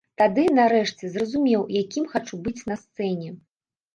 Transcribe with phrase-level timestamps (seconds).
[0.19, 3.29] Тады, нарэшце, зразумеў, якім хачу быць на сцэне.